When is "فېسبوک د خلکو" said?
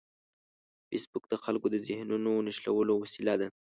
0.87-1.67